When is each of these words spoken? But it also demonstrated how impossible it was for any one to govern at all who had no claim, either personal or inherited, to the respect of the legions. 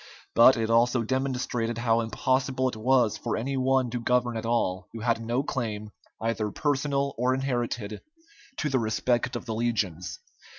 But 0.33 0.57
it 0.57 0.71
also 0.71 1.03
demonstrated 1.03 1.77
how 1.77 1.99
impossible 2.01 2.67
it 2.69 2.75
was 2.75 3.17
for 3.17 3.37
any 3.37 3.55
one 3.55 3.91
to 3.91 3.99
govern 3.99 4.35
at 4.35 4.47
all 4.47 4.87
who 4.93 5.01
had 5.01 5.23
no 5.23 5.43
claim, 5.43 5.91
either 6.19 6.49
personal 6.49 7.13
or 7.19 7.35
inherited, 7.35 8.01
to 8.57 8.69
the 8.69 8.79
respect 8.79 9.35
of 9.35 9.45
the 9.45 9.53
legions. 9.53 10.17